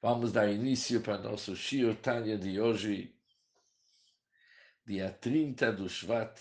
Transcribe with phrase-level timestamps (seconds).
[0.00, 3.12] Vamos dar início para nosso Shir Tanya de hoje,
[4.86, 6.40] dia 30 do Shvat,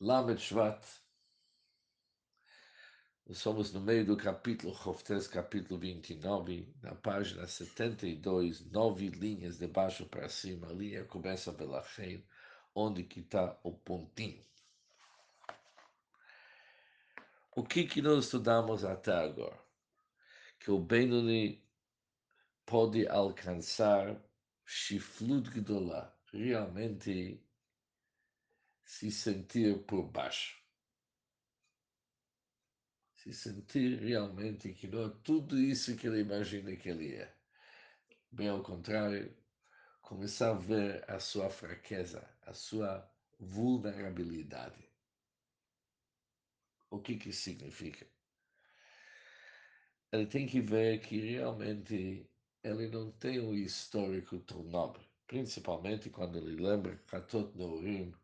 [0.00, 0.84] Lamed Shvat.
[3.30, 10.06] Somos no meio do capítulo Choftes, capítulo 29, na página 72, nove linhas de baixo
[10.06, 10.70] para cima.
[10.70, 12.26] A linha começa pela Chen,
[12.74, 14.44] onde que está o pontinho.
[17.54, 19.67] O que, que nós estudamos até agora?
[20.68, 21.66] Que o Benoni
[22.66, 24.22] pode alcançar
[24.66, 27.42] Shiflut Gdolah, realmente
[28.84, 30.62] se sentir por baixo.
[33.14, 37.34] Se sentir realmente que não é tudo isso que ele imagina que ele é.
[38.30, 39.34] Bem ao contrário,
[40.02, 44.86] começar a ver a sua fraqueza, a sua vulnerabilidade.
[46.90, 48.17] O que que significa?
[50.10, 52.26] Ele tem que ver que realmente
[52.64, 58.14] ele não tem um histórico tão nobre, principalmente quando ele lembra Katot Nourim,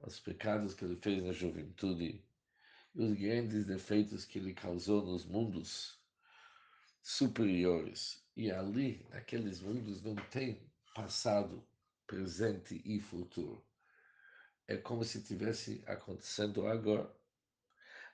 [0.00, 2.24] os pecados que ele fez na juventude
[2.94, 5.98] e os grandes defeitos que ele causou nos mundos
[7.02, 8.24] superiores.
[8.34, 10.62] E ali, naqueles mundos, não tem
[10.94, 11.66] passado,
[12.06, 13.62] presente e futuro.
[14.66, 17.12] É como se tivesse acontecendo agora,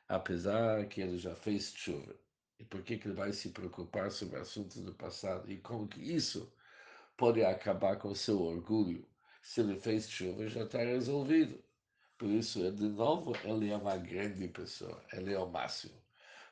[0.09, 2.23] apesar que ele já fez chuva.
[2.59, 5.51] E por que, que ele vai se preocupar sobre assuntos do passado?
[5.51, 6.53] E como que isso
[7.17, 9.07] pode acabar com seu orgulho?
[9.43, 11.63] Se ele fez chuva, já está resolvido.
[12.17, 15.05] Por isso, de novo, ele é uma grande pessoa.
[15.13, 15.95] Ele é o máximo.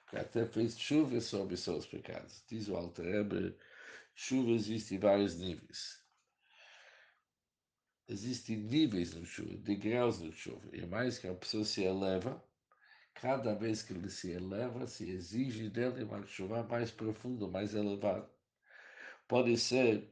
[0.04, 2.42] Porque até fez chuva sobre seus pecados.
[2.48, 3.56] Diz o Alter Rebbe,
[4.14, 6.02] chuva existe em vários níveis.
[8.08, 10.68] Existem níveis no chuva, degraus no chuva.
[10.72, 12.42] E mais que a pessoa se eleva,
[13.14, 18.28] Cada vez que ele se eleva, se exige dele uma chuva mais profunda, mais elevada.
[19.28, 20.10] Pode ser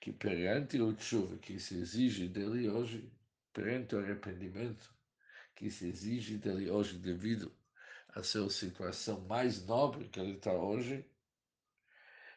[0.00, 3.12] que perante o chuva que se exige dele hoje,
[3.52, 4.92] perante o arrependimento
[5.54, 7.52] que se exige dele hoje devido
[8.08, 11.04] à sua situação mais nobre que ele está hoje,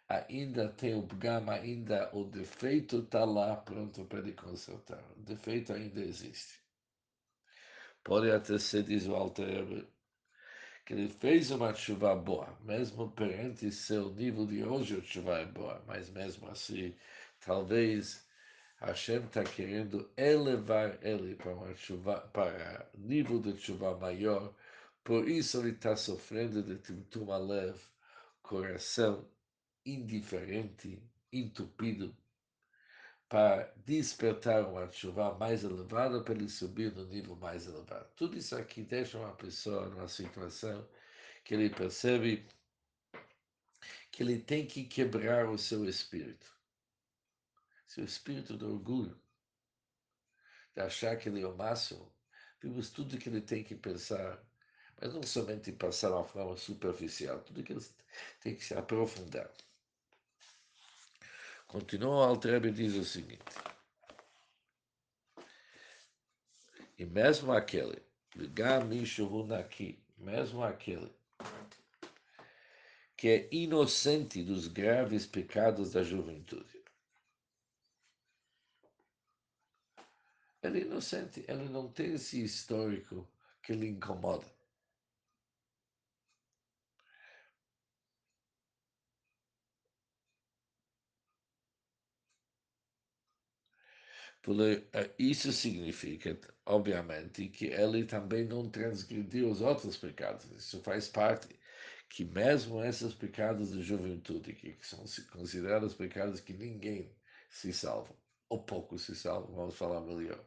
[0.08, 5.04] ainda tem o gama, ainda o defeito está lá pronto para ele consertar.
[5.18, 6.63] O defeito ainda existe.
[8.04, 9.86] Pode até ser, diz o Alter
[10.86, 15.46] que ele fez uma chuva boa, mesmo perante seu nível de hoje, a chuva é
[15.46, 16.94] boa, mas mesmo assim,
[17.40, 18.28] talvez
[18.82, 24.54] Hashem está querendo elevar ele para uma chuva, para nível de chuva maior,
[25.04, 27.78] por isso ele está sofrendo de Timtum Alev,
[28.42, 29.26] coração
[29.86, 32.16] indiferente, entupido,
[33.34, 38.08] para despertar uma chuva mais elevada, para ele subir no nível mais elevado.
[38.16, 40.88] Tudo isso aqui deixa uma pessoa numa situação
[41.44, 42.46] que ele percebe
[44.12, 46.46] que ele tem que quebrar o seu espírito.
[47.88, 49.20] Seu espírito do orgulho,
[50.76, 52.14] de achar que ele é o máximo.
[52.62, 54.46] Vimos tudo que ele tem que pensar,
[55.02, 57.86] mas não somente passar uma forma superficial, tudo que ele
[58.42, 59.52] tem que se aprofundar.
[61.74, 63.42] Continua o Altrebe diz o seguinte.
[67.00, 68.00] E mesmo aquele,
[69.52, 71.12] aqui, mesmo aquele
[73.18, 76.84] que é inocente dos graves pecados da juventude.
[80.62, 83.28] Ele é inocente, ele não tem esse histórico
[83.64, 84.53] que lhe incomoda.
[95.18, 100.52] Isso significa, obviamente, que ele também não transgrediu os outros pecados.
[100.52, 101.48] Isso faz parte
[102.10, 107.16] que mesmo esses pecados de juventude, que são considerados pecados que ninguém
[107.50, 108.14] se salva,
[108.50, 110.46] ou pouco se salva, vamos falar melhor.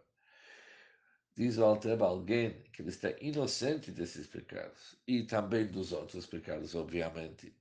[1.35, 6.75] Diz o Alteba alguém que ele está inocente desses pecados, e também dos outros pecados,
[6.75, 7.55] obviamente.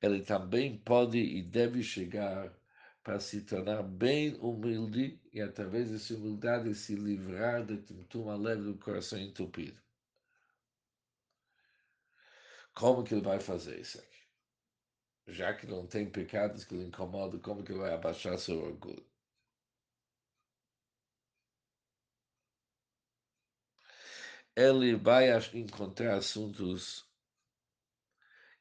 [0.00, 2.52] Ele também pode e deve chegar
[3.02, 8.78] para se tornar bem humilde e, através dessa humildade, se livrar de tumtum leve do
[8.78, 9.80] coração entupido.
[12.74, 14.22] Como que ele vai fazer isso aqui?
[15.26, 19.04] Já que não tem pecados que lhe incomodam, como que ele vai abaixar seu orgulho?
[24.54, 27.08] Ele vai encontrar assuntos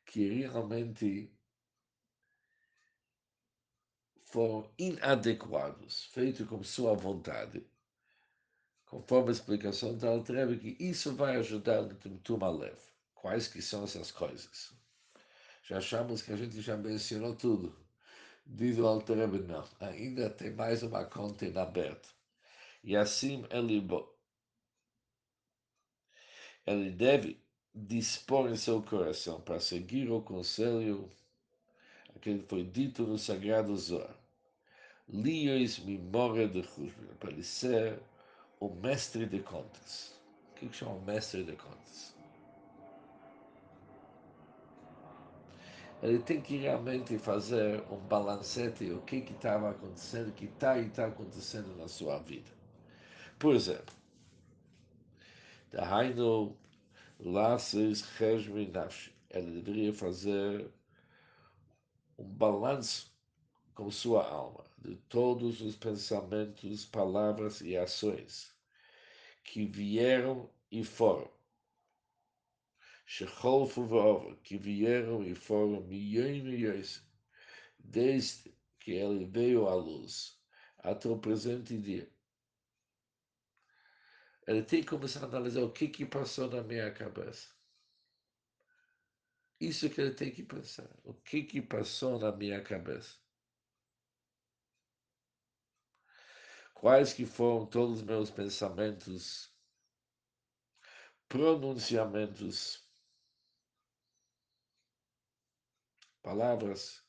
[0.06, 1.34] que realmente
[4.32, 7.62] foram inadequados, feitos com sua vontade,
[8.86, 12.78] conforme a explicação da Altrebe, que isso vai ajudar no Tumtum Alev.
[13.14, 14.74] Quais que são essas coisas?
[15.64, 17.76] Já achamos que a gente já mencionou tudo.
[18.46, 19.68] Diz o Alter não.
[19.80, 22.10] Ainda tem mais uma conta em aberto.
[22.84, 23.86] E assim ele,
[26.66, 27.40] ele deve
[27.74, 31.10] dispor em seu coração para seguir o conselho
[32.20, 34.21] que foi dito no Sagrado Zohar.
[35.14, 38.02] Lios memória de Rujbin, para ser
[38.62, 40.18] o mestre de contas.
[40.50, 42.16] O que, que chama mestre de contas?
[46.02, 50.88] Ele tem que realmente fazer um balancete o que estava acontecendo, o que está e
[50.88, 52.50] está acontecendo na sua vida.
[53.38, 53.94] Por exemplo,
[55.72, 56.58] Dahainu
[57.20, 58.06] Lasses
[58.72, 59.14] Nafshi.
[59.30, 60.72] Ele deveria fazer
[62.18, 63.14] um balanço
[63.76, 68.56] com sua alma de todos os pensamentos, palavras e ações
[69.44, 71.32] que vieram e foram.
[73.06, 77.08] Shecholfu v'ova, que vieram e foram milhões e milhões,
[77.78, 80.42] desde que ele veio à luz
[80.80, 82.12] até o presente dia.
[84.48, 87.54] Ele tem que começar a analisar o que, que passou na minha cabeça.
[89.60, 90.90] Isso que ele tem que pensar.
[91.04, 93.21] O que, que passou na minha cabeça?
[96.82, 99.54] Quais que foram todos os meus pensamentos,
[101.30, 102.84] pronunciamentos,
[106.24, 107.06] palavras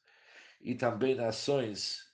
[0.61, 2.07] e também ações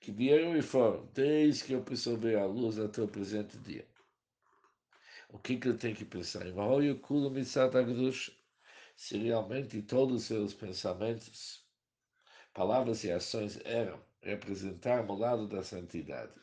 [0.00, 3.88] que vieram e foram, desde que eu percebi a luz até o presente dia.
[5.28, 6.42] O que, que ele tem que pensar?
[8.96, 11.64] Se realmente todos os seus pensamentos,
[12.52, 16.34] palavras e ações eram representar o lado da santidade,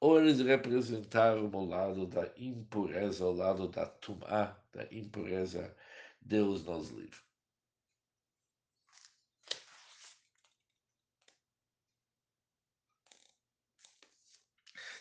[0.00, 5.74] ou eles representaram o lado da impureza, o lado da tumá, da impureza,
[6.20, 7.18] Deus nos livre.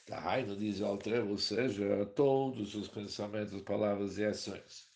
[0.05, 4.91] Da Raino diz Altreva, ou seja, todos os pensamentos, palavras e ações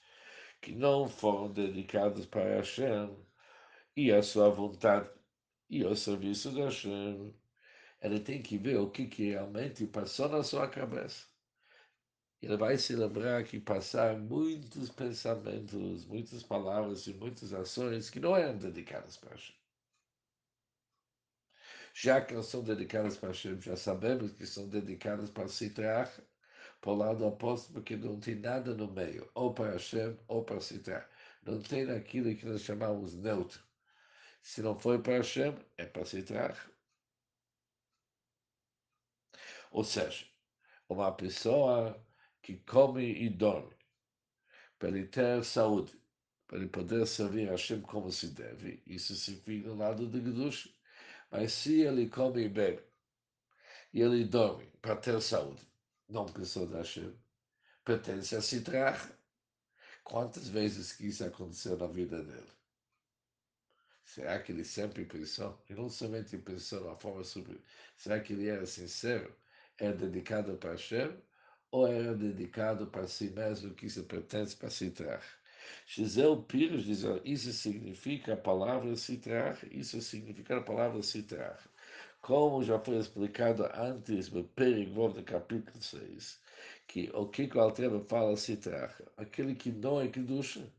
[0.62, 3.16] que não foram dedicados para Hashem
[3.96, 5.10] e a sua vontade
[5.70, 7.34] e ao serviço de Hashem,
[8.02, 11.26] ele tem que ver o que, que realmente passou na sua cabeça.
[12.42, 18.36] Ele vai se lembrar que passaram muitos pensamentos, muitas palavras e muitas ações que não
[18.36, 19.56] eram dedicadas para Hashem.
[21.94, 26.22] Já que não são dedicadas para Hashem, já sabemos que são dedicadas para Sitrach,
[26.80, 30.62] para o lado oposto, porque não tem nada no meio, ou para Hashem ou para
[30.62, 31.08] Sitrach.
[31.44, 33.64] Não tem aquilo que nós chamamos neutro.
[34.44, 36.77] Se não foi para Hashem, é para Sitrach.
[39.78, 40.26] Ou seja,
[40.90, 42.04] uma pessoa
[42.42, 43.76] que come e dorme,
[44.80, 45.94] para ele ter saúde,
[46.48, 50.76] para ele poder servir a Hashem como se deve, isso significa no lado de Gedush.
[51.30, 52.82] Mas se ele come e bebe,
[53.94, 55.62] e ele dorme para ter saúde,
[56.10, 57.16] não pensou da Hashem,
[57.86, 59.14] pertence a Sitrach.
[60.04, 62.52] Quantas vezes que isso aconteceu na vida dele?
[64.04, 65.64] Será que ele sempre pensou?
[65.70, 67.62] E não somente pensou na forma sobre.
[67.96, 69.38] Será que ele era sincero?
[69.80, 71.16] Era dedicado para Hashem?
[71.72, 75.26] Ou era dedicado para si mesmo, que isso pertence para Sitrach?
[75.86, 81.68] Gisele Pires diz: Isso significa a palavra Sitrach, isso significa a palavra Sitrach.
[82.22, 86.42] Como já foi explicado antes no Perigvov do capítulo 6,
[86.88, 90.72] que o que o Altreba fala Sitrach, aquele que não é Kedusha,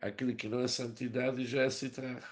[0.00, 2.26] aquele que não é santidade já é Sitrach.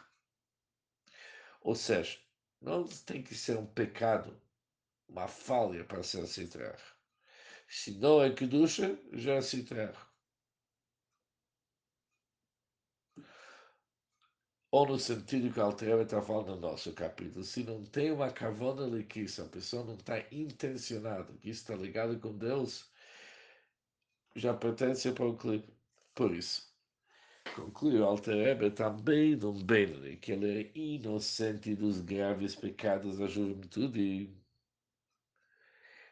[1.61, 2.19] Ou seja,
[2.61, 4.41] não tem que ser um pecado,
[5.09, 6.83] uma falha para ser Sitrach.
[7.69, 9.97] Se não é Kedusha, já é Sitrach.
[14.77, 18.31] ou no sentido que a Altreva está falando no nosso capítulo, se não tem uma
[18.31, 22.91] cavona liquiça, a pessoa não está intencionada, que está ligado com Deus,
[24.35, 25.73] já pertence para o clipe.
[26.15, 26.75] Por isso,
[27.55, 34.37] conclui o Alter também num Benoni, que ele é inocente dos graves pecados da juventude.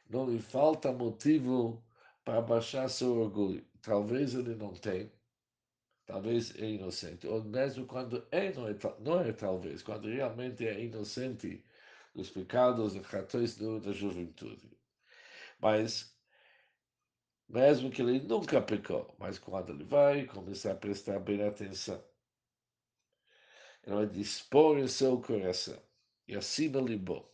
[0.08, 1.82] Não lhe falta motivo
[2.24, 3.66] para baixar seu orgulho.
[3.82, 5.12] Talvez ele não tenha,
[6.06, 10.82] talvez é inocente, ou mesmo quando é não é, não é talvez, quando realmente é
[10.82, 11.64] inocente
[12.14, 14.70] dos pecados e ratões da juventude.
[15.60, 16.16] Mas,
[17.48, 22.02] mesmo que ele nunca pecou, mas quando ele vai começar a prestar bem atenção,
[23.82, 25.82] ele vai dispor em seu coração.
[26.26, 27.33] E acima libou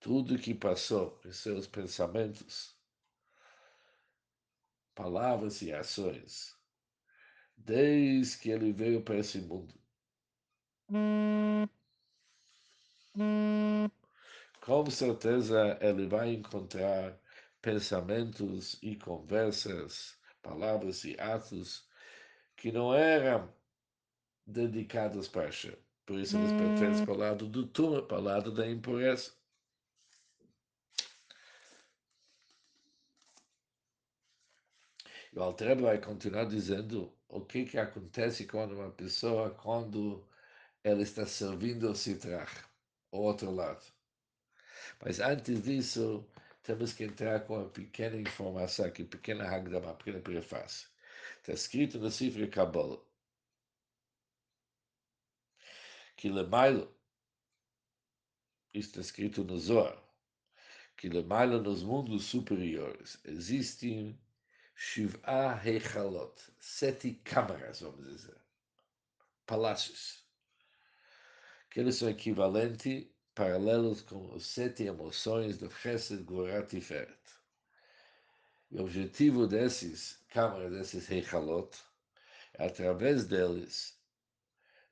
[0.00, 2.76] tudo que passou em seus pensamentos,
[4.94, 6.56] palavras e ações
[7.56, 9.74] desde que ele veio para esse mundo
[14.60, 17.18] Com certeza ele vai encontrar
[17.62, 21.88] pensamentos e conversas, palavras e atos
[22.56, 23.52] que não eram
[24.46, 25.76] dedicados para Hashem.
[26.04, 29.32] Por isso eles pertencem para o lado do Tuma, para o lado da impureza.
[35.36, 40.26] O Altrebe vai continuar dizendo o que, que acontece quando uma pessoa, quando
[40.82, 42.64] ela está servindo o Sitrach,
[43.12, 43.84] o outro lado.
[45.02, 46.26] Mas antes disso,
[46.62, 50.88] temos que entrar com uma pequena informação aqui, pequena Hagdama, pequena prefácio.
[51.38, 52.98] Está escrito no Sifre Kabbalah
[56.16, 56.90] que Lemailo,
[58.72, 60.02] está escrito no Zohar,
[60.96, 64.18] que Lemailo nos mundos superiores existem
[64.78, 68.36] Shiv'a Heichalot, sete câmaras, vamos dizer,
[69.46, 70.22] palácios,
[71.70, 77.18] que eles são equivalentes, paralelos com as sete emoções do Chesed, Gorat e Feret.
[78.70, 81.74] O objetivo desses câmaras, desses Heichalot,
[82.52, 83.98] é através deles,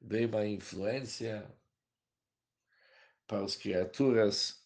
[0.00, 1.46] vem uma influência
[3.26, 4.64] para as criaturas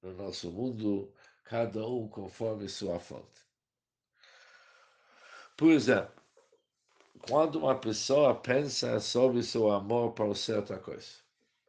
[0.00, 1.14] no nosso mundo,
[1.44, 3.47] cada um conforme sua fonte.
[5.58, 6.12] Por exemplo,
[7.28, 11.08] quando uma pessoa pensa sobre seu amor para certa coisa,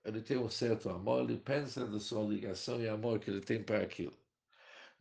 [0.05, 3.63] ele tem um certo amor, ele pensa na sua ligação e amor que ele tem
[3.63, 4.13] para aquilo.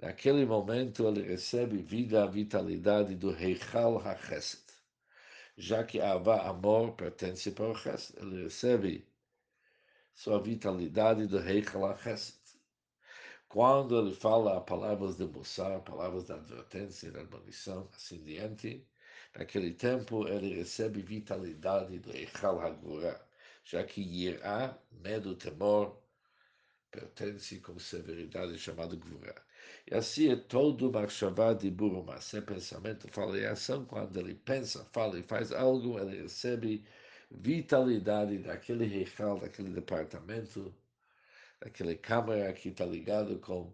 [0.01, 4.65] Naquele momento, ele recebe vida, vitalidade do Heichal HaChesed.
[5.55, 9.07] Já que Ava, amor, pertence para o Chesed, ele recebe
[10.15, 12.38] sua vitalidade do Heichal HaChesed.
[13.49, 18.87] Quando ele fala palavras de Mussar, palavras de advertência, de admonição, assim diante,
[19.35, 23.19] naquele tempo ele recebe vitalidade do Echal Hagurah,
[23.65, 25.99] já que Yirá, medo, temor,
[26.91, 29.43] pertence com severidade chamado Gvurah.
[29.91, 35.19] E assim é todo Marshavá de Burumá, pensamento, fala e ação, quando ele pensa, fala
[35.19, 36.85] e faz algo, ele recebe
[37.31, 40.75] vitalidade daquele Echal, daquele departamento,
[41.61, 43.73] aquela câmara que está ligado com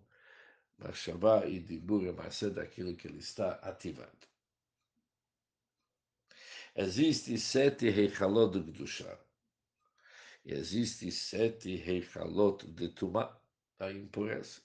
[0.78, 4.26] Machshavá e Dibur e daquilo que ele está ativando.
[6.76, 9.18] Existe sete Heichalot de Gdusha.
[10.44, 13.40] Existe sete Heichalot de Tumá,
[13.78, 14.60] a impureza.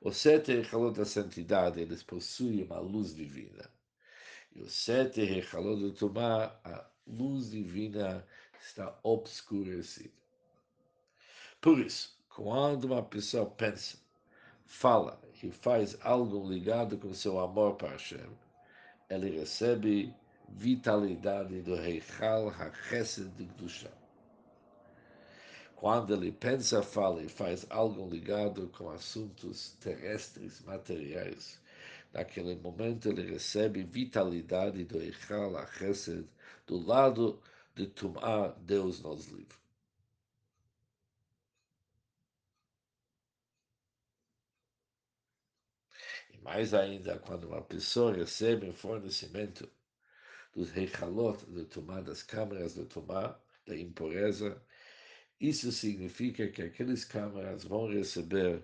[0.00, 3.68] Os sete Heichalot da santidade, eles possuem uma luz divina.
[4.52, 8.24] E os sete Heichalot de Tumá, a luz divina
[8.60, 10.14] está obscurecida.
[11.60, 13.98] Por isso, quando uma pessoa pensa,
[14.64, 18.30] fala e faz algo ligado com seu amor para Hashem,
[19.10, 20.14] ele recebe
[20.48, 23.92] vitalidade do Reichal HaChesed de Gdusha.
[25.76, 31.60] Quando ele pensa, fala e faz algo ligado com assuntos terrestres, materiais,
[32.10, 36.26] naquele momento ele recebe vitalidade do Reichal HaChesed
[36.66, 37.38] do lado
[37.74, 39.59] de Tum'ah, Deus nos livre.
[46.40, 49.70] Mais ainda, quando uma pessoa recebe um fornecimento
[50.54, 54.60] dos rechalot de tomar, das câmaras de tomar, da impureza,
[55.38, 58.62] isso significa que aqueles câmaras vão receber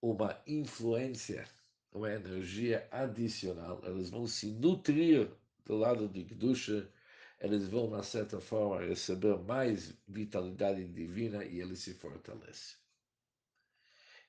[0.00, 1.44] uma influência,
[1.92, 5.30] uma energia adicional, eles vão se nutrir
[5.64, 6.88] do lado de Kedusha,
[7.40, 12.76] eles vão, de certa forma, receber mais vitalidade divina e eles se fortalecem.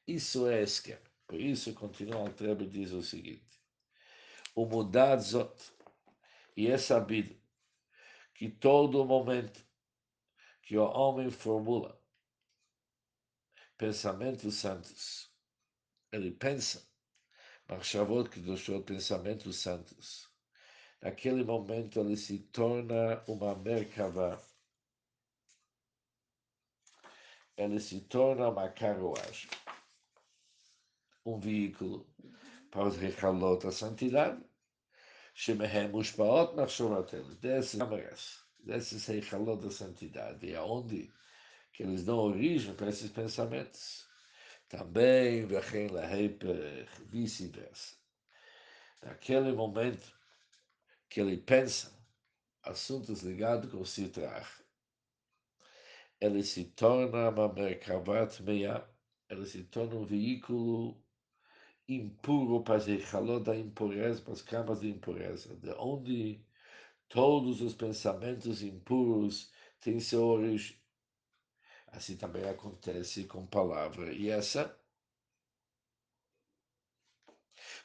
[0.07, 1.14] Isso é esquema.
[1.27, 3.59] Por isso, continua o Trebe diz o seguinte:
[4.53, 5.73] o mudar zot,
[6.55, 7.35] e é sabido
[8.33, 9.65] que todo momento
[10.61, 11.99] que o homem formula
[13.77, 15.31] pensamentos santos,
[16.11, 16.87] ele pensa,
[17.67, 20.29] marchavot que deixou pensamentos santos,
[21.01, 24.41] naquele momento ele se torna uma merkavá,
[27.57, 29.49] ele se torna uma carruagem
[31.25, 32.07] um veículo
[32.69, 34.43] para os recalou da santidade,
[35.33, 41.11] Shemahem Ushpaot Nachshovatel, desses câmaras, desses recalou da santidade, e aonde
[41.73, 44.07] que eles dão origem para esses pensamentos.
[44.69, 47.95] Também, Vechen Laheper, vice-versa.
[49.03, 50.11] Naquele momento
[51.09, 51.93] que ele pensa
[52.63, 54.49] assuntos ligados com Sitrar,
[56.19, 58.89] ele se torna uma Merkabat Meia,
[59.29, 61.04] ele se torna um veículo
[61.87, 66.43] impuro para as rechalot da impureza, para as camas de impureza, de onde
[67.09, 70.77] todos os pensamentos impuros tem sua origem.
[71.87, 74.77] Assim também acontece com palavra e essa.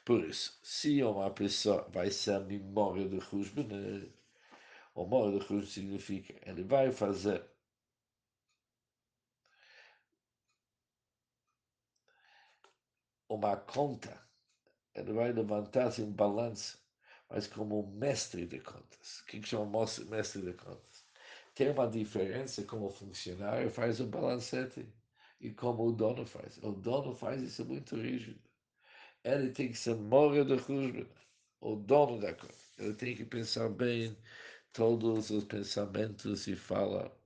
[0.05, 4.13] Por isso, se uma pessoa vai ser a memória de Husbene,
[4.95, 7.50] o memória de Husbene significa ele vai fazer
[13.31, 14.21] uma conta,
[14.93, 16.85] ele vai levantar-se um balanço,
[17.29, 19.21] mas como mestre de contas.
[19.21, 21.07] O que chama mestre de contas?
[21.55, 24.93] Tem uma diferença como o funcionário faz o balancete
[25.41, 26.59] e como o dono faz.
[26.59, 28.41] O dono faz isso muito rígido.
[29.23, 31.09] Ele tem que ser mora do Husband,
[31.61, 32.55] o dono da conta.
[32.79, 34.17] Ele tem que pensar bem
[34.73, 37.17] todos os pensamentos e fala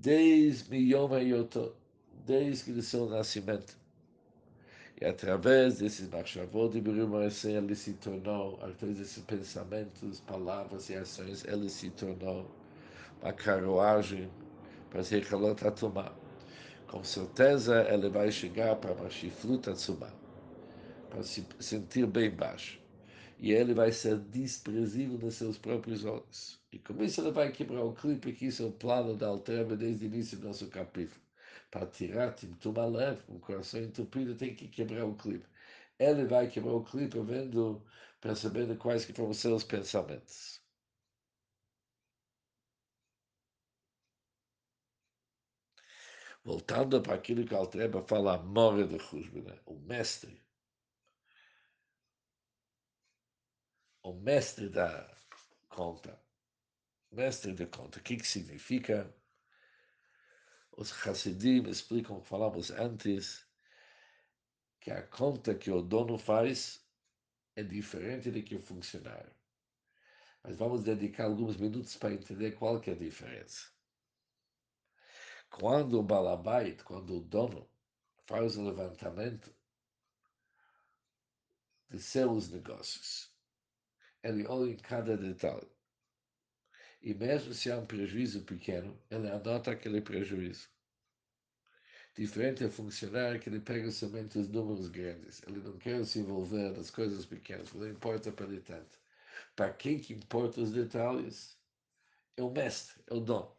[0.00, 1.10] desde Yom
[2.26, 3.76] desde o seu nascimento.
[5.00, 11.44] E através desses machavot e assim, ele se tornou, através desses pensamentos, palavras e ações,
[11.44, 12.50] ele se tornou
[13.20, 14.30] uma carruagem
[14.90, 16.16] para se recalotar tomar.
[16.86, 20.10] Com certeza ele vai chegar para uma chifruta tsumá,
[21.10, 22.85] para se sentir bem baixo
[23.38, 26.60] e ele vai ser desprezível nos seus próprios olhos.
[26.72, 29.76] E com isso ele vai quebrar o clipe, que isso é o plano da Alterba
[29.76, 31.20] desde o início do nosso capítulo.
[31.70, 35.46] Para tirar Timtum leve, um coração entupido, tem que quebrar o clipe.
[35.98, 37.82] Ele vai quebrar o clipe vendo,
[38.20, 40.60] percebendo quais que ser os pensamentos.
[46.44, 50.45] Voltando para aquilo que a Altreba fala, a mora de Husbina, o mestre
[54.06, 55.04] o mestre da
[55.68, 56.16] conta.
[57.10, 57.98] Mestre da conta.
[57.98, 59.12] O que, que significa?
[60.70, 63.44] Os Hassidim explicam, falamos antes,
[64.80, 66.86] que a conta que o dono faz
[67.56, 69.34] é diferente do que o funcionário.
[70.44, 73.72] Mas vamos dedicar alguns minutos para entender qual que é a diferença.
[75.50, 77.68] Quando o balabait, quando o dono
[78.24, 79.52] faz o levantamento
[81.90, 83.35] de seus negócios,
[84.28, 85.68] ele olha em cada detalhe.
[87.02, 90.68] E mesmo se há um prejuízo pequeno, ele anota aquele prejuízo.
[92.16, 95.42] Diferente é funcionário que ele pega somente os números grandes.
[95.46, 98.98] Ele não quer se envolver nas coisas pequenas, não importa para ele tanto.
[99.54, 101.58] Para quem que importa os detalhes?
[102.36, 103.54] É o mestre, é o dono.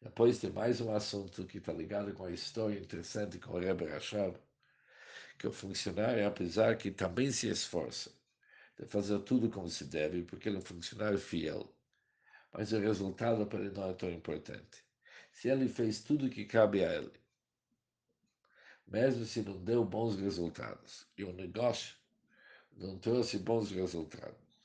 [0.00, 3.86] Depois tem mais um assunto que está ligado com a história interessante com o Rebbe
[3.86, 4.36] Rashab
[5.42, 8.12] que o funcionário, apesar que também se esforça
[8.78, 11.68] de fazer tudo como se deve, porque ele é um funcionário fiel,
[12.52, 14.84] mas o resultado para ele não é tão importante.
[15.32, 17.10] Se ele fez tudo o que cabe a ele,
[18.86, 21.96] mesmo se não deu bons resultados, e o negócio
[22.76, 24.60] não trouxe bons resultados,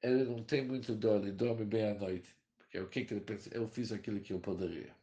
[0.00, 3.22] ele não tem muito dor, ele dorme bem à noite, porque o que, que ele
[3.22, 3.50] pensa?
[3.52, 4.94] Eu fiz aquilo que eu poderia.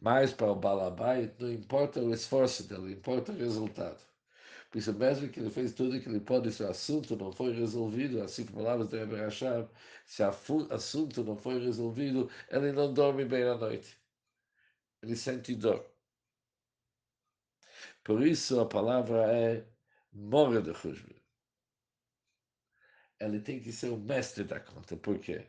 [0.00, 4.00] Mas para o Balabai, não importa o esforço dele, importa o resultado.
[4.70, 7.52] Por isso mesmo que ele fez tudo que ele pode, se o assunto não foi
[7.52, 9.16] resolvido, assim por palavras de Rebbe
[10.06, 13.98] se o assunto não foi resolvido, ele não dorme bem à noite.
[15.02, 15.84] Ele sente dor.
[18.04, 19.66] Por isso a palavra é
[20.12, 21.22] mora de Chushbe.
[23.20, 24.96] Ele tem que ser o mestre da conta.
[24.96, 25.46] Por quê?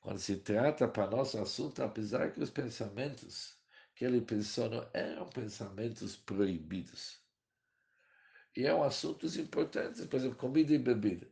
[0.00, 3.59] Quando se trata para nosso assunto, apesar que os pensamentos
[4.00, 7.20] que ele pensou eram pensamentos proibidos.
[8.56, 11.28] E eram assuntos importantes, por exemplo, comida e bebida.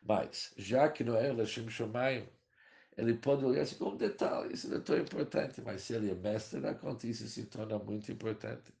[0.00, 2.28] Mas, já que não é Lashem Shomayim,
[2.96, 6.14] ele pode olhar assim um detalhe, isso não é tão importante, mas se ele é
[6.14, 8.72] mestre da conta, isso se torna muito importante.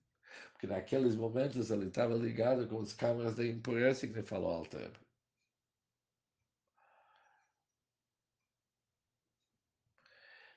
[0.52, 4.66] Porque naqueles momentos ele estava ligado com as câmaras da impureza que ele falou ao
[4.66, 5.00] tempo.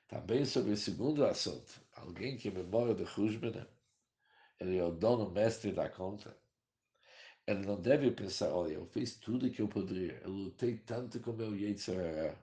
[0.06, 3.68] Também sobre o segundo assunto, alguém que memória de Husbana,
[4.60, 6.36] ele é o dono mestre da conta.
[7.46, 11.32] Ele não deve pensar, olha, eu fiz tudo que eu poderia, eu lutei tanto com
[11.32, 12.36] meu Yetzirah.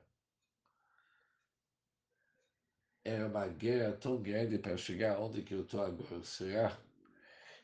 [3.04, 6.24] Era uma guerra tão grande para chegar onde que eu estou agora.
[6.24, 6.78] Será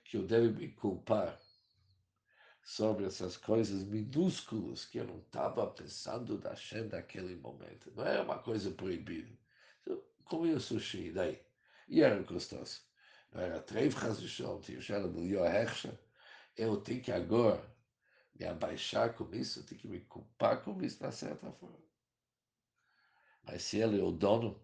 [0.03, 1.39] que eu devo me culpar
[2.61, 7.89] sobre essas coisas minúsculas que eu não estava pensando da Shem naquele momento?
[7.95, 9.31] Não era uma coisa proibida.
[9.85, 11.48] Eu comia sushi, daí.
[11.89, 12.81] E era gostoso.
[13.31, 15.97] Não era três Chazishon, tinha já no Herrscher.
[16.55, 17.63] Eu tenho que agora
[18.35, 21.79] me abaixar com isso, eu tenho que me culpar com isso, de certa forma.
[23.43, 24.61] Mas se ele é o dono,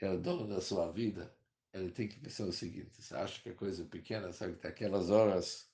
[0.00, 1.34] é o dono da sua vida,
[1.72, 5.10] ele tem que pensar o seguinte: você acha que é coisa pequena, sabe que naquelas
[5.10, 5.70] horas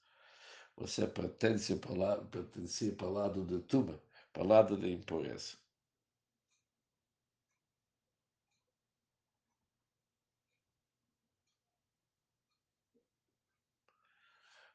[0.77, 4.01] você pertence para o lado, pertencia para o lado de Tuma,
[4.33, 5.62] para o lado da impureza.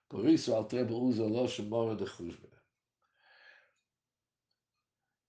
[0.09, 2.47] Por isso, o Altreba usa o Losh Mora de Chusbe.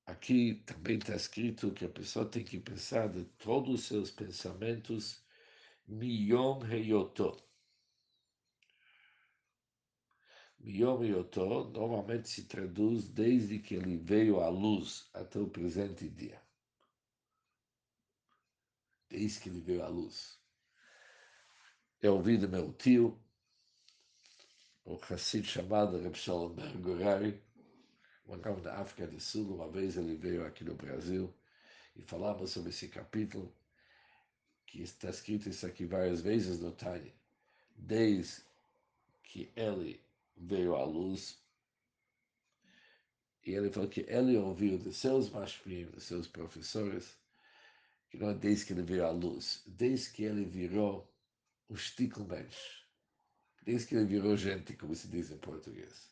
[0.06, 5.22] Aqui também está escrito que a pessoa tem que pensar de todos os seus pensamentos
[5.86, 7.36] Miyom Heyoto.
[10.60, 16.42] Miyom Heyoto normalmente se traduz desde que ele veio à luz até o presente dia.
[19.10, 20.40] Desde que ele veio à luz.
[22.00, 23.20] Eu ouvi do meu tio,
[24.88, 27.38] o Hassid chamado Reb Shalom Bergorari,
[28.26, 31.32] morava na África do Sul, uma vez ele veio aqui no Brasil
[31.94, 33.54] e falava sobre esse capítulo,
[34.66, 37.12] que está escrito isso aqui várias vezes no Tânia,
[37.76, 38.42] desde
[39.24, 40.02] que ele
[40.34, 41.38] veio à luz,
[43.44, 47.14] e ele falou que ele ouviu de seus mashpim, de seus professores,
[48.08, 51.06] que não é desde que ele veio à luz, desde que ele virou
[51.68, 52.87] um Stickelmensch,
[53.68, 56.08] desde que ele virou gente, como se diz em português.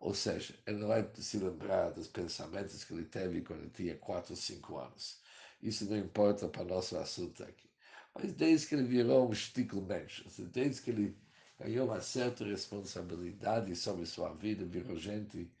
[0.00, 3.94] Ou seja, ele não vai se lembrar dos pensamentos que ele teve quando ele tinha
[3.98, 5.20] 4 ou 5 anos.
[5.60, 7.68] Isso não importa para o nosso assunto aqui.
[8.14, 11.18] Mas desde que ele virou um Stickelmensch, desde que ele
[11.60, 15.52] ganhou uma certa responsabilidade sobre sua vida, virou gente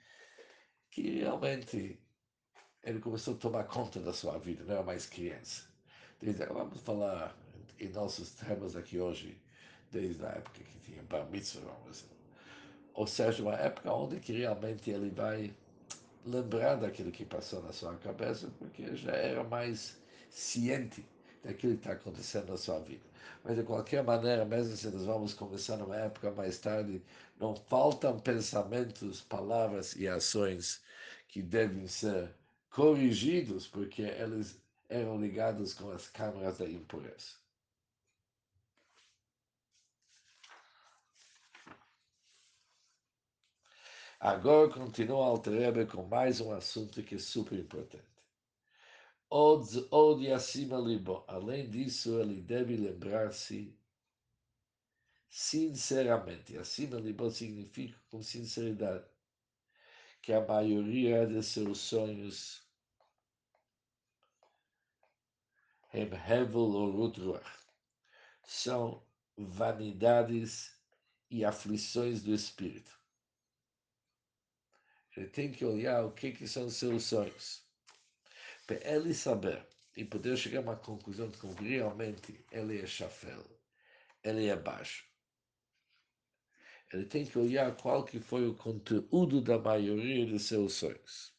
[0.90, 2.00] que realmente
[2.82, 5.68] ele começou a tomar conta da sua vida, não era mais criança.
[6.22, 7.36] Desde, vamos falar
[7.78, 9.38] em nossos termos aqui hoje,
[9.90, 12.06] desde a época que tinha bar mitzvah, dizer.
[12.94, 15.54] Ou seja, uma época onde que realmente ele vai
[16.26, 19.96] lembrar daquilo que passou na sua cabeça, porque já era mais
[20.30, 21.04] ciente
[21.44, 23.06] daquilo que está acontecendo na sua vida.
[23.44, 27.02] Mas, de qualquer maneira, mesmo se nós vamos começar numa época mais tarde,
[27.38, 30.82] não faltam pensamentos, palavras e ações
[31.28, 32.34] que devem ser
[32.70, 37.47] corrigidos, porque eles eram ligados com as câmaras da impureza.
[44.20, 48.04] Agora continua Alterebe com mais um assunto que é super importante.
[49.30, 51.24] Od, od acima libo.
[51.28, 53.78] Além disso, ele deve lembrar-se
[55.28, 56.58] sinceramente.
[56.58, 59.06] Acima libo significa com sinceridade
[60.20, 62.66] que a maioria de seus sonhos
[68.44, 70.76] são vanidades
[71.30, 72.98] e aflições do espírito.
[75.16, 77.66] Ele tem que olhar o que, que são seus sonhos.
[78.66, 79.66] Para ele saber
[79.96, 83.44] e poder chegar a uma conclusão de que realmente ele é chafel,
[84.22, 85.08] ele é baixo.
[86.92, 91.34] Ele tem que olhar qual que foi o conteúdo da maioria de seus sonhos.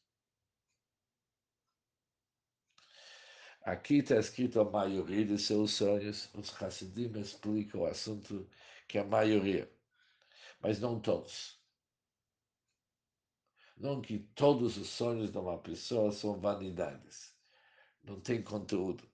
[3.64, 6.30] Aqui está escrito a maioria de seus sonhos.
[6.34, 8.50] Os Hassidim explicam o assunto
[8.88, 9.72] que é a maioria,
[10.62, 11.59] mas não todos.
[13.80, 17.34] Não que todos os sonhos de uma pessoa são vanidades.
[18.04, 19.10] Não tem conteúdo.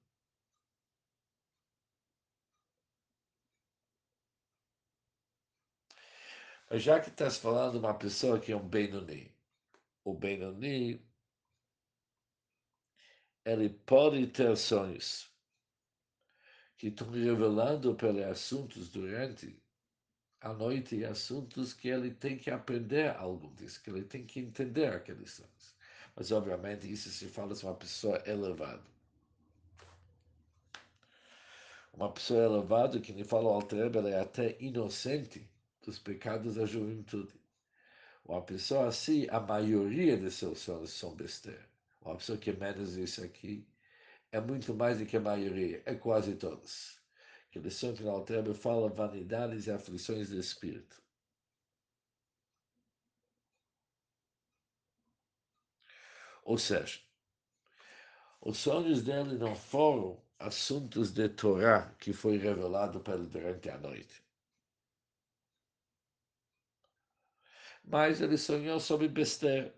[6.68, 9.32] Mas já que estás falando de uma pessoa que é um Benoni,
[10.04, 11.00] o Benoni,
[13.46, 15.32] ele pode ter sonhos
[16.76, 19.64] que estão revelando pelos assuntos durante
[20.46, 24.94] à noite assuntos que ele tem que aprender algo disso, que ele tem que entender
[24.94, 25.76] aqueles sonhos.
[26.16, 28.84] Mas, obviamente, isso se fala de uma pessoa elevada.
[31.92, 35.50] Uma pessoa elevada, que nem fala o Altreba, ela é até inocente
[35.82, 37.34] dos pecados da juventude.
[38.24, 41.68] Uma pessoa assim, a maioria de seus sonhos são besteira.
[42.04, 43.68] Uma pessoa que menos isso aqui
[44.32, 47.04] é muito mais do que a maioria, é quase todos
[47.56, 51.02] que a lição que o Altrebe fala vanidades e aflições do espírito.
[56.44, 57.00] Ou seja,
[58.42, 63.78] os sonhos dele não foram assuntos de Torá que foi revelado para ele durante a
[63.78, 64.22] noite.
[67.86, 69.74] Mas ele sonhou sobre besteira.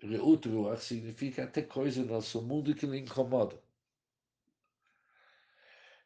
[0.00, 3.67] Reutruach significa até coisa no nosso mundo que lhe incomoda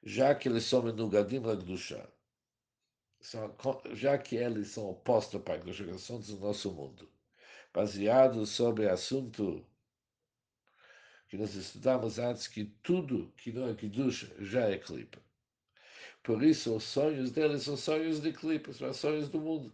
[0.02, 2.08] já que eles são menugadim Lagdusha,
[3.92, 7.08] já que eles são opostos para a Gdusha, são do nosso mundo,
[7.72, 9.64] baseados sobre assunto
[11.28, 15.18] que nós estudamos antes, que tudo que não é Kiddush já é clipa.
[16.22, 19.72] Por isso, os sonhos dele são sonhos de clipa, são sonhos do mundo.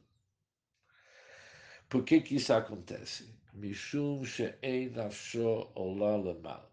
[1.89, 3.35] Por que que isso acontece?
[3.53, 6.71] Mishum she'ei nafsho olá.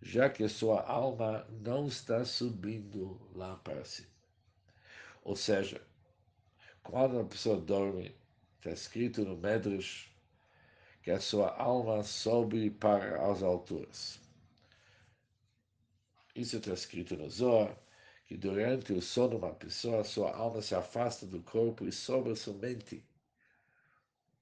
[0.00, 4.08] Já que sua alma não está subindo lá para cima.
[5.24, 5.82] Ou seja,
[6.82, 8.14] quando a pessoa dorme,
[8.58, 10.08] está escrito no Medrash
[11.02, 14.20] que a sua alma sobe para as alturas.
[16.34, 17.76] Isso está escrito no Zohar,
[18.26, 23.02] que durante o sono uma pessoa, sua alma se afasta do corpo e sobra somente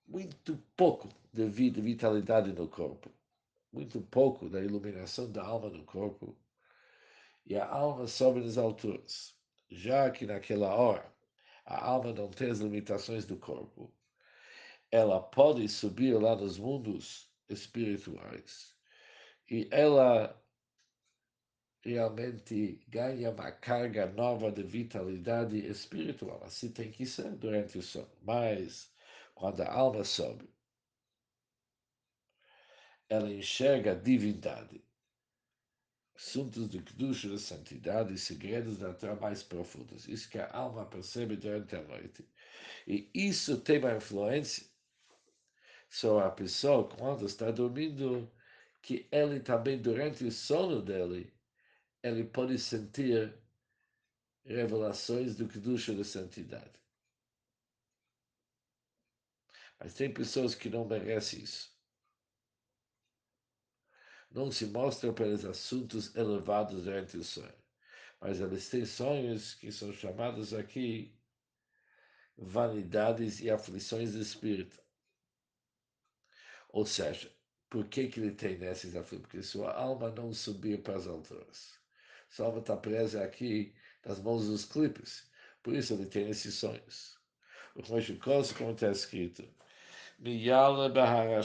[0.07, 3.11] muito pouco de vitalidade no corpo,
[3.77, 6.35] muito pouco da iluminação da alma no corpo,
[7.45, 9.37] e a alma sobe nas alturas.
[9.71, 11.13] Já que naquela hora
[11.67, 13.93] a alma não tem as limitações do corpo,
[14.91, 18.75] ela pode subir lá nos mundos espirituais
[19.51, 20.43] e ela
[21.85, 26.43] realmente ganha uma carga nova de vitalidade espiritual.
[26.45, 28.11] Assim tem que ser durante o sono.
[28.23, 28.91] Mas
[29.35, 30.49] quando a alma sobe,
[33.09, 34.85] ela enxerga a divindade,
[36.15, 40.09] assuntos de Kedusha, da santidade e segredos da mais profundos.
[40.09, 42.29] Isso que a alma percebe durante a noite.
[42.87, 44.67] E isso tem uma influência
[45.89, 48.33] sobre a pessoa quando está dormindo,
[48.83, 51.33] que ele também, durante o sono dele,
[52.03, 53.35] ele pode sentir
[54.45, 56.77] revelações do Kedusha da santidade.
[59.79, 61.76] Mas tem pessoas que não merecem isso.
[64.37, 67.55] Não se mostram pelos assuntos elevados durante o sonho.
[68.21, 71.19] Mas eles têm sonhos que são chamados aqui
[72.37, 74.79] vanidades e aflições do espírito.
[76.69, 77.35] Ou seja,
[77.71, 79.23] por que, que ele tem nesses aflições?
[79.23, 81.81] Porque sua alma não subiu para as alturas.
[82.29, 85.31] Sua alma está presa aqui nas mãos dos clipes.
[85.63, 87.19] Por isso ele tem esses sonhos.
[87.75, 88.13] O Rosh
[88.53, 89.49] como está escrito,
[90.19, 91.43] Miyale Bahar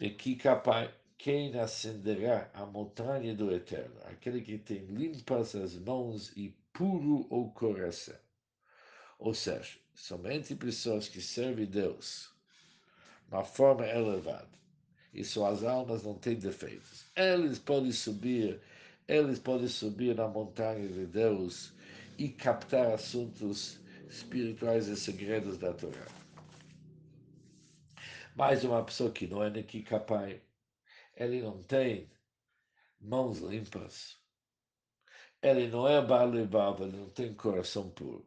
[0.00, 4.00] de Kikapai, quem acenderá a montanha do Eterno?
[4.06, 8.16] Aquele que tem limpas as mãos e puro o coração.
[9.18, 12.32] Ou seja, somente pessoas que servem Deus
[13.30, 14.48] uma forma elevada
[15.12, 17.04] e suas almas não têm defeitos.
[17.14, 18.58] Eles podem subir,
[19.06, 21.74] eles podem subir na montanha de Deus
[22.16, 26.19] e captar assuntos espirituais e segredos da Torá.
[28.34, 30.42] Mais uma pessoa que não é Neki Kapai,
[31.16, 32.10] ele não tem
[33.00, 34.18] mãos limpas,
[35.42, 38.26] ele não é Balevav, ele não tem coração puro.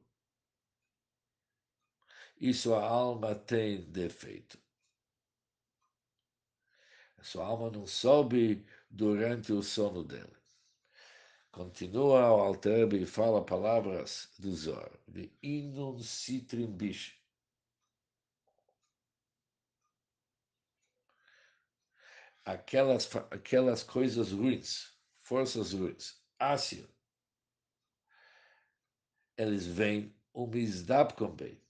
[2.39, 4.59] E sua alma tem defeito.
[7.17, 10.35] A sua alma não sobe durante o sono dele.
[11.53, 17.22] Continua o Alter e fala palavras do Zor, de Inun Citrim Bish.
[22.45, 26.89] Aquelas, aquelas coisas ruins, forças ruins, ácido,
[29.37, 31.61] eles vêm um misdap bem.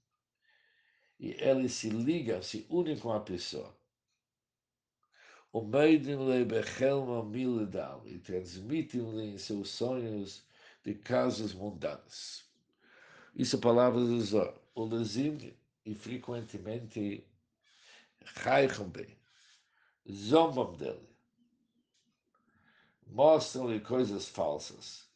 [1.20, 3.78] E eles se ligam, se unem com a pessoa
[5.54, 10.44] o Meidem-lhe bechelma miledal e transmitem-lhe em seus sonhos
[10.84, 12.44] de casos mundanos.
[13.36, 14.60] Isso é palavras do Zor.
[14.74, 15.54] O Lezim,
[15.86, 17.24] e frequentemente,
[18.26, 19.16] raichem bem,
[20.12, 21.08] zombam dele,
[23.08, 25.08] mostram-lhe coisas falsas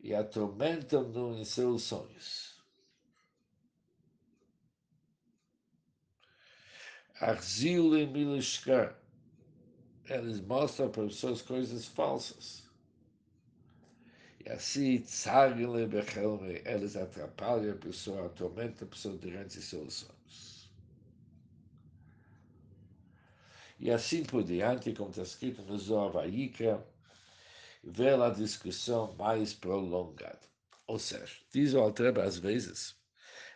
[0.00, 2.56] e atormentam-no em seus sonhos.
[7.20, 8.96] Arzil-lhe milishkar,
[10.04, 12.68] eles mostram para as pessoas coisas falsas.
[14.44, 15.02] E assim,
[16.64, 20.17] eles atrapalham a pessoa, atormentam a pessoa durante seus sonhos.
[23.78, 26.12] E assim por diante, como está escrito no Zohar
[27.84, 30.40] vê a discussão mais prolongada.
[30.86, 32.96] Ou seja, diz o Altreba às vezes,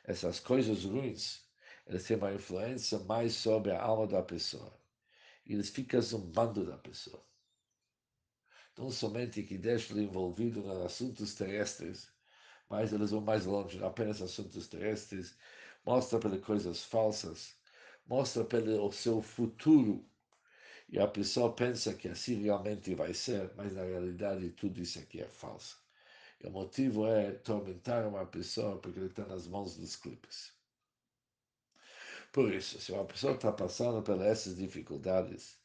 [0.05, 1.43] essas coisas ruins,
[2.07, 4.73] têm uma influência mais sobre a alma da pessoa
[5.47, 7.23] eles ficam zombando da pessoa.
[8.77, 12.11] Não somente que deixam-lhe envolvido em assuntos terrestres,
[12.69, 15.37] mas eles vão mais longe, não apenas assuntos terrestres,
[15.85, 17.55] mostra pelas coisas falsas,
[18.07, 20.09] mostra pelo seu futuro.
[20.93, 25.21] E a pessoa pensa que assim realmente vai ser, mas na realidade tudo isso aqui
[25.21, 25.83] é falso.
[26.41, 30.53] E o motivo é tormentar uma pessoa porque ele está nas mãos dos clipes.
[32.33, 35.61] Por isso, se uma pessoa está passando por essas dificuldades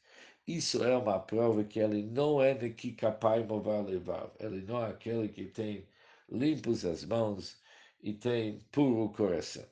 [0.48, 4.32] isso é uma prova que ele não é que capaz de mover levar.
[4.40, 5.86] Ele não é aquele que tem
[6.30, 7.60] limpos as mãos
[8.00, 9.68] e tem puro coração.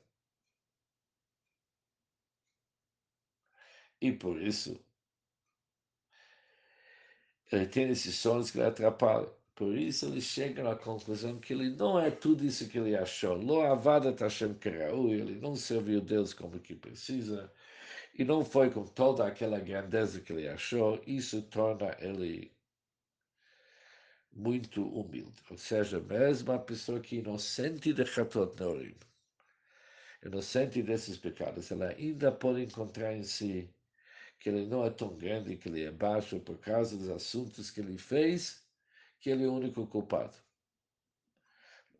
[3.99, 4.79] E por isso,
[7.51, 9.29] ele tem esses sonhos que lhe atrapalham.
[9.55, 13.35] Por isso ele chega à conclusão que ele não é tudo isso que ele achou.
[13.35, 14.55] Lo avada Tashem
[15.09, 17.51] ele não serviu Deus como que precisa,
[18.13, 21.01] e não foi com toda aquela grandeza que ele achou.
[21.07, 22.51] Isso torna ele
[24.31, 25.41] muito humilde.
[25.49, 28.95] Ou seja, mesmo a pessoa que é inocente de Chatot Neurim,
[30.23, 33.69] inocente desses pecados, ela ainda pode encontrar em si
[34.39, 37.79] que ele não é tão grande, que ele é baixo por causa dos assuntos que
[37.79, 38.65] ele fez,
[39.19, 40.37] que ele é o único culpado.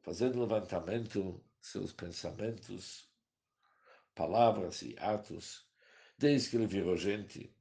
[0.02, 3.10] Fazendo levantamento seus pensamentos,
[4.15, 5.67] palavras e atos,
[6.17, 7.54] desde que ele virou gente,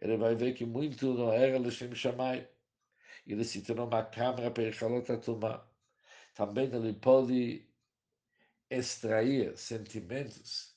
[0.00, 2.48] ele vai ver que muito não era Lashem Shammai.
[3.26, 5.64] Ele se tornou uma câmara para Echalot Atumah.
[6.34, 7.68] Também ele pode
[8.68, 10.74] extrair sentimentos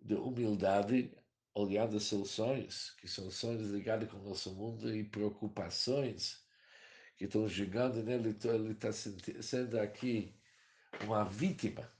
[0.00, 1.10] de humildade
[1.54, 6.44] olhando seus sonhos, que são sonhos ligados com o nosso mundo, e preocupações
[7.16, 10.34] que estão chegando então ele está sendo aqui
[11.04, 11.90] uma vítima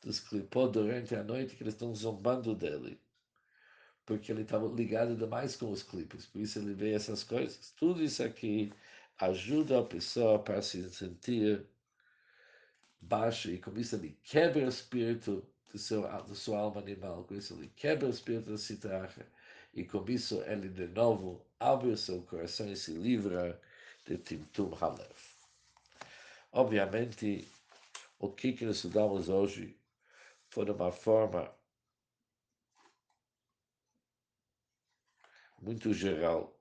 [0.00, 3.00] dos clipó durante a noite, que eles estão zombando dele,
[4.06, 7.72] porque ele estava ligado demais com os clipes, por isso ele vê essas coisas.
[7.72, 8.72] Tudo isso aqui
[9.18, 11.66] ajuda a pessoa para se sentir
[13.00, 17.34] baixo e com isso ele quebra o espírito do seu, da sua alma animal, com
[17.34, 19.26] isso ele quebra o espírito da citracha,
[19.74, 23.60] e com isso ele de novo abre o seu coração e se livra
[24.06, 25.12] de Timtum Halev.
[26.52, 27.46] Obviamente,
[28.18, 29.78] o que, que nós estudamos hoje
[30.48, 31.54] foi de uma forma
[35.60, 36.57] muito geral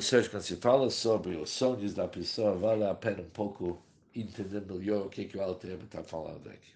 [0.00, 3.84] Ou seja, quando se fala sobre os sonhos da pessoa, vale a pena um pouco
[4.14, 6.72] entender melhor o que, que o Altrebe está falando aqui.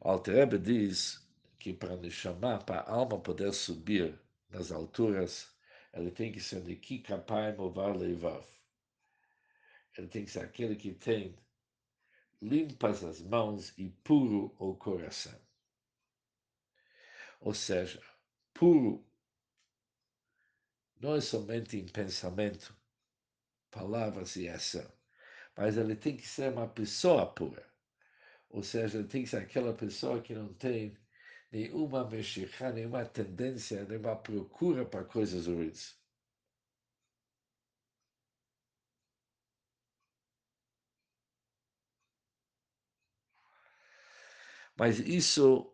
[0.00, 1.22] O Altrebe diz
[1.58, 5.54] que para nos chamar, para a alma poder subir nas alturas,
[5.92, 8.42] ele tem que ser de que capaz movar levar.
[9.98, 11.36] Ele tem que ser aquele que tem
[12.40, 15.38] limpas as mãos e puro o coração.
[17.42, 18.00] Ou seja,
[18.54, 19.04] puro
[21.02, 22.74] não é somente em pensamento,
[23.70, 24.90] palavras e ação,
[25.56, 27.66] mas ele tem que ser uma pessoa pura.
[28.50, 30.96] Ou seja, ele tem que ser aquela pessoa que não tem
[31.52, 36.00] nenhuma mexicana, nenhuma tendência, nenhuma procura para coisas ruins.
[44.76, 45.71] Mas isso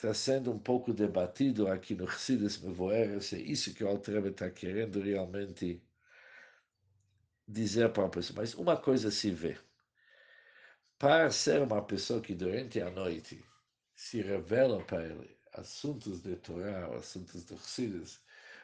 [0.00, 4.30] está sendo um pouco debatido aqui no Chassidus Mevoer, se é isso que o Altrebe
[4.30, 5.82] está querendo realmente
[7.46, 8.40] dizer para a pessoa.
[8.40, 9.58] Mas uma coisa se vê.
[10.98, 13.44] Para ser uma pessoa que durante a noite
[13.94, 18.20] se revela para ele assuntos de Torá, assuntos de Chassidus,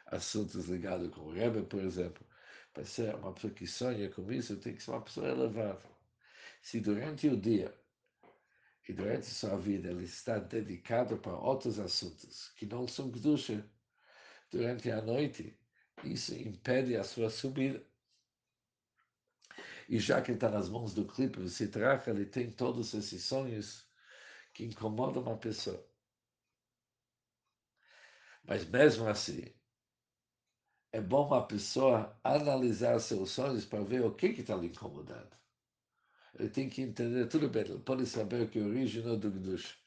[0.07, 2.25] assuntos ligados com o Rebbe, por exemplo,
[2.73, 5.85] para ser uma pessoa que sonha com isso, tem que ser uma pessoa elevada.
[6.63, 7.71] Se durante o dia
[8.87, 13.69] e durante sua vida ele está dedicado para outros assuntos que não são Kedusha
[14.49, 15.59] durante a noite,
[16.03, 17.85] isso impede a sua subida.
[19.89, 23.85] E já que está nas mãos do clipe, do Citracha, ele tem todos esses sonhos
[24.53, 25.85] que incomodam uma pessoa.
[28.43, 29.43] Mas mesmo assim,
[30.93, 35.37] é bom uma pessoa analisar seus sonhos para ver o que está lhe incomodando
[36.39, 39.77] ele tem que entender tudo bem, ele pode saber que é o original do Gdush,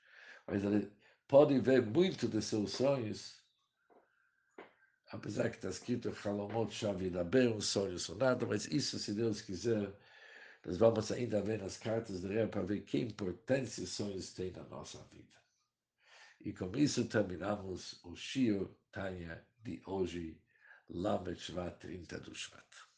[0.46, 0.90] mas ele
[1.28, 3.40] pode ver muito de seus sonhos,
[5.12, 9.92] apesar que está escrito Halomot Shavida bem, um sonho sonado, mas isso, se Deus quiser,
[10.64, 14.64] nós vamos ainda ver nas cartas de Rei para ver que importância sonhos têm na
[14.64, 15.30] nossa vida.
[16.40, 20.40] E com isso terminamos o Shio Tanya de hoje,
[20.88, 22.89] Lamed Shvat 30 do Shvat.